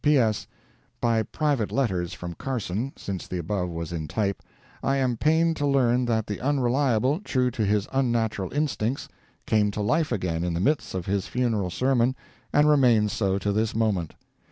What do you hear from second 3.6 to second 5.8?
was in type, I am pained to